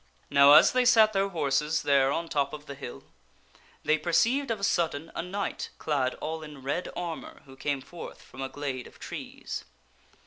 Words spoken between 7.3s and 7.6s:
who